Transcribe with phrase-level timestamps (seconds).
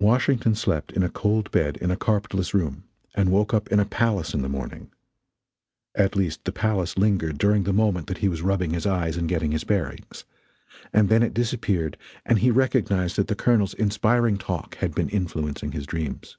[0.00, 2.82] Washington slept in a cold bed in a carpetless room
[3.14, 4.90] and woke up in a palace in the morning;
[5.94, 9.28] at least the palace lingered during the moment that he was rubbing his eyes and
[9.28, 10.24] getting his bearings
[10.92, 11.96] and then it disappeared
[12.26, 16.36] and he recognized that the Colonel's inspiring talk had been influencing his dreams.